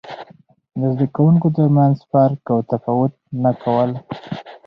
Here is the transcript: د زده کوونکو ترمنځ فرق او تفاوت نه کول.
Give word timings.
د 0.79 0.81
زده 0.93 1.05
کوونکو 1.15 1.47
ترمنځ 1.57 1.95
فرق 2.11 2.41
او 2.53 2.59
تفاوت 2.71 3.13
نه 3.43 3.51
کول. 3.63 3.91